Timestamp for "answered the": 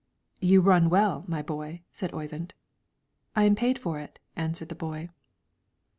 4.35-4.73